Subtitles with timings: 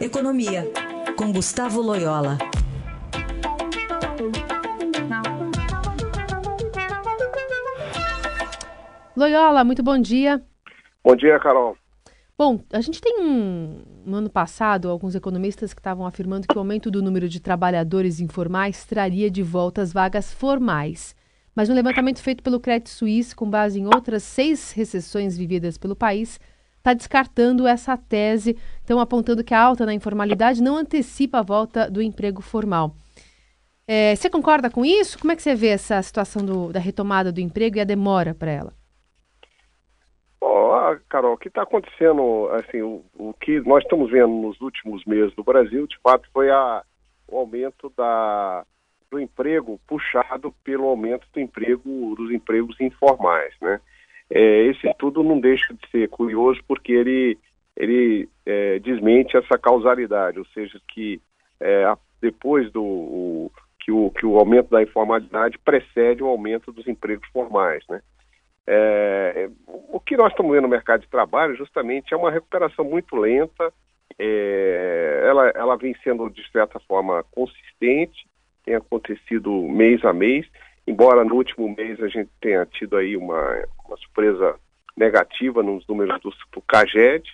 [0.00, 0.64] Economia,
[1.14, 2.38] com Gustavo Loyola.
[9.14, 10.42] Loyola, muito bom dia.
[11.04, 11.76] Bom dia, Carol.
[12.38, 16.60] Bom, a gente tem um, no ano passado alguns economistas que estavam afirmando que o
[16.60, 21.14] aumento do número de trabalhadores informais traria de volta as vagas formais.
[21.54, 25.94] Mas um levantamento feito pelo Credit Suisse, com base em outras seis recessões vividas pelo
[25.94, 26.40] país,
[26.80, 31.90] está descartando essa tese, então apontando que a alta na informalidade não antecipa a volta
[31.90, 32.94] do emprego formal.
[33.86, 35.18] É, você concorda com isso?
[35.18, 38.34] Como é que você vê essa situação do, da retomada do emprego e a demora
[38.34, 38.72] para ela?
[40.40, 45.04] Oh, Carol, o que está acontecendo, assim, o, o, que nós estamos vendo nos últimos
[45.04, 46.82] meses no Brasil, de fato, foi a,
[47.28, 48.64] o aumento da,
[49.10, 53.80] do emprego puxado pelo aumento do emprego dos empregos informais, né?
[54.30, 57.38] É, esse estudo não deixa de ser curioso porque ele,
[57.76, 61.20] ele é, desmente essa causalidade, ou seja, que
[61.60, 66.86] é, depois do o, que, o, que o aumento da informalidade precede o aumento dos
[66.86, 68.00] empregos formais, né?
[68.66, 73.16] É, o que nós estamos vendo no mercado de trabalho justamente é uma recuperação muito
[73.16, 73.72] lenta,
[74.16, 78.28] é, ela, ela vem sendo de certa forma consistente,
[78.64, 80.46] tem acontecido mês a mês,
[80.90, 84.56] embora no último mês a gente tenha tido aí uma, uma surpresa
[84.96, 87.24] negativa nos números do, do CAGED,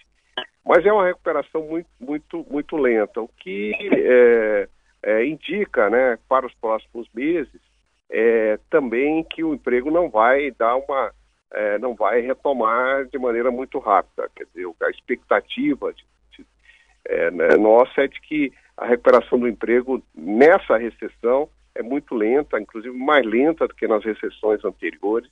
[0.64, 4.68] mas é uma recuperação muito, muito, muito lenta, o que é,
[5.02, 7.60] é, indica né, para os próximos meses
[8.10, 11.12] é, também que o emprego não vai dar uma
[11.52, 14.28] é, não vai retomar de maneira muito rápida.
[14.34, 16.46] Quer dizer, a expectativa de, de,
[17.06, 22.60] é, né, nossa é de que a recuperação do emprego nessa recessão é muito lenta,
[22.60, 25.30] inclusive mais lenta do que nas recessões anteriores.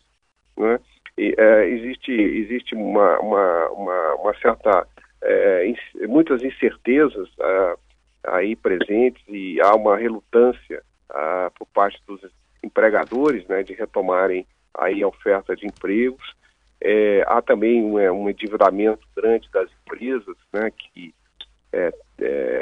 [0.56, 0.78] Né?
[1.16, 4.86] E, é, existe existe uma, uma, uma, uma certa
[5.24, 5.72] é,
[6.06, 7.76] muitas incertezas é,
[8.24, 12.20] aí presentes e há uma relutância é, por parte dos
[12.62, 16.34] empregadores né, de retomarem aí a oferta de empregos.
[16.80, 21.14] É, há também um, é, um, endividamento grande das empresas, né, que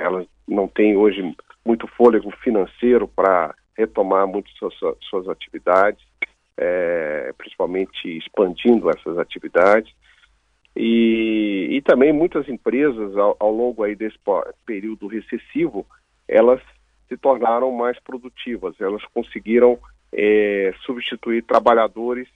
[0.01, 6.03] elas não têm hoje muito fôlego financeiro para retomar muito suas, suas atividades,
[6.57, 9.93] é, principalmente expandindo essas atividades.
[10.75, 14.17] E, e também muitas empresas, ao, ao, longo aí desse
[14.65, 15.87] período recessivo,
[16.27, 16.61] elas
[17.09, 19.79] se tornaram mais produtivas, elas conseguiram
[20.13, 22.27] é, substituir trabalhadores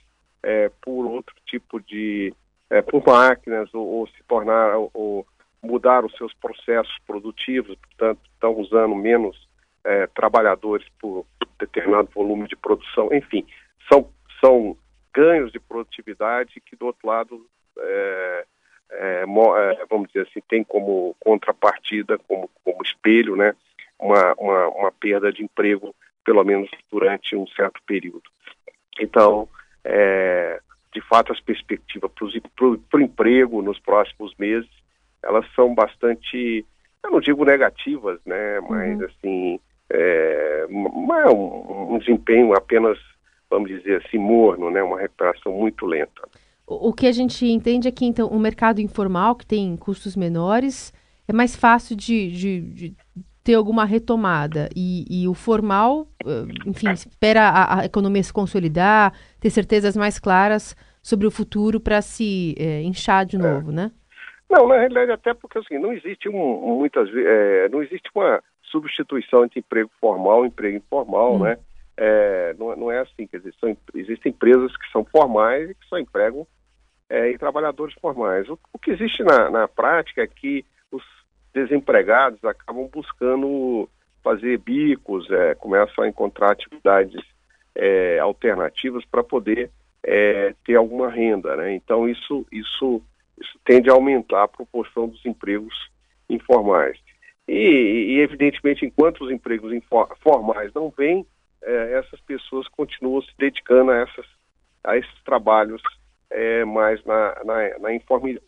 [0.42, 2.32] é, por outro tipo de,
[2.68, 5.26] é, por máquinas, ou, ou se tornar, ou, ou
[5.62, 9.45] mudar os seus processos produtivos, portanto, estão usando menos
[9.86, 11.24] é, trabalhadores por
[11.58, 13.46] determinado volume de produção, enfim,
[13.88, 14.10] são,
[14.40, 14.76] são
[15.14, 17.46] ganhos de produtividade que, do outro lado,
[17.78, 18.44] é,
[18.90, 23.54] é, é, vamos dizer assim, tem como contrapartida, como, como espelho, né,
[23.98, 28.28] uma, uma, uma perda de emprego, pelo menos durante um certo período.
[29.00, 29.48] Então,
[29.84, 30.60] é,
[30.92, 34.68] de fato, as perspectivas para o emprego nos próximos meses,
[35.22, 36.64] elas são bastante,
[37.02, 39.06] eu não digo negativas, né, mas, uhum.
[39.06, 39.60] assim,
[39.90, 42.98] é, um, um desempenho apenas,
[43.50, 44.82] vamos dizer assim, morno, né?
[44.82, 46.28] uma recuperação muito lenta.
[46.66, 50.16] O, o que a gente entende é que então, o mercado informal, que tem custos
[50.16, 50.92] menores,
[51.28, 52.96] é mais fácil de, de, de
[53.46, 54.68] ter alguma retomada.
[54.74, 56.08] E, e, o formal,
[56.66, 62.02] enfim, espera a, a, economia se consolidar, ter certezas mais claras sobre o futuro para
[62.02, 63.38] se é, inchar de é.
[63.38, 63.74] novo, é.
[63.74, 63.92] né?
[64.50, 69.44] Não, na realidade até porque assim, não existe um, muitas é, não existe uma substituição
[69.44, 71.44] entre emprego formal e emprego informal, hum.
[71.44, 71.58] né?
[71.96, 75.86] É, não, não, é assim, quer dizer, são, existem empresas que são formais e que
[75.86, 76.46] só empregam
[77.08, 78.48] é, em trabalhadores formais.
[78.50, 81.02] O, o que existe na, na, prática é que os
[81.54, 83.88] desempregados acabam buscando
[84.22, 87.24] fazer bicos, é, começam a encontrar atividades
[87.74, 89.70] é, alternativas para poder
[90.02, 91.74] é, ter alguma renda, né?
[91.74, 93.02] Então isso, isso,
[93.40, 95.74] isso tende a aumentar a proporção dos empregos
[96.28, 96.98] informais.
[97.48, 99.72] E, e, evidentemente, enquanto os empregos
[100.20, 101.24] formais não vêm,
[101.62, 104.26] é, essas pessoas continuam se dedicando a, essas,
[104.82, 105.80] a esses trabalhos
[106.30, 107.90] é, mais na, na, na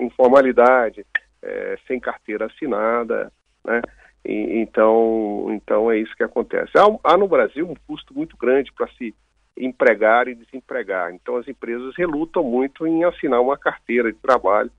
[0.01, 1.07] informalidade,
[1.43, 3.33] é, sem carteira assinada,
[3.65, 3.81] né?
[4.25, 6.73] E, então, então é isso que acontece.
[6.77, 9.15] Há, há no Brasil um custo muito grande para se
[9.57, 11.15] empregar e desempregar.
[11.15, 14.73] Então as empresas relutam muito em assinar uma carteira de trabalho,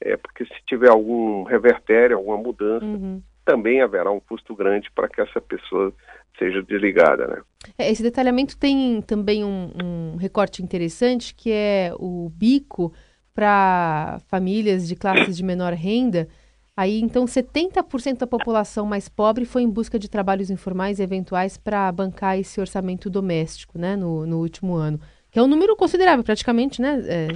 [0.00, 5.08] é, porque se tiver algum revertério, alguma mudança, uhum também haverá um custo grande para
[5.08, 5.92] que essa pessoa
[6.38, 7.26] seja desligada.
[7.26, 7.42] Né?
[7.76, 12.92] É, esse detalhamento tem também um, um recorte interessante, que é o bico
[13.34, 16.28] para famílias de classes de menor renda.
[16.76, 21.90] Aí, então, 70% da população mais pobre foi em busca de trabalhos informais eventuais para
[21.90, 25.00] bancar esse orçamento doméstico, né, no, no último ano.
[25.30, 27.02] Que é um número considerável, praticamente, né?
[27.06, 27.28] É,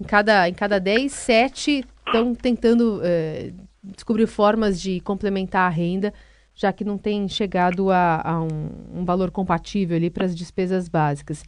[0.00, 6.12] em, cada, em cada 10, 7 estão tentando é, descobrir formas de complementar a renda,
[6.54, 10.88] já que não tem chegado a, a um, um valor compatível ali para as despesas
[10.88, 11.44] básicas.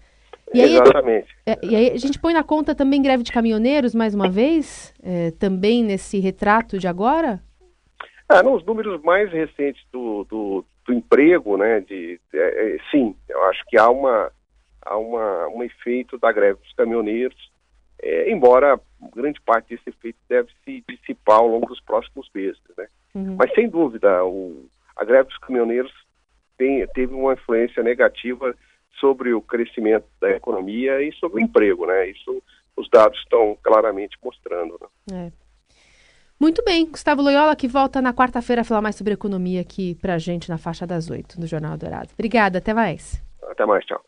[0.52, 1.28] E aí, Exatamente.
[1.46, 4.94] É, e aí a gente põe na conta também greve de caminhoneiros, mais uma vez,
[5.02, 7.42] é, também nesse retrato de agora?
[8.28, 12.38] Ah, nos números mais recentes do, do, do emprego, né, de, é,
[12.76, 14.30] é, sim, eu acho que há, uma,
[14.82, 17.36] há uma, um efeito da greve dos caminhoneiros,
[18.00, 18.80] é, embora
[19.14, 22.86] grande parte desse efeito deve se dissipar ao longo dos próximos meses, né?
[23.14, 23.36] Uhum.
[23.36, 24.66] Mas sem dúvida, o,
[24.96, 25.92] a greve dos caminhoneiros
[26.56, 28.54] tem, teve uma influência negativa
[28.98, 32.08] sobre o crescimento da economia e sobre o emprego, né?
[32.08, 32.42] Isso
[32.76, 34.78] os dados estão claramente mostrando.
[35.10, 35.30] Né?
[35.30, 35.44] É.
[36.38, 40.18] Muito bem, Gustavo Loyola, que volta na quarta-feira a falar mais sobre economia aqui pra
[40.18, 42.10] gente na faixa das oito, no Jornal Dourado.
[42.14, 43.22] Obrigada, até mais.
[43.42, 44.02] Até mais, tchau.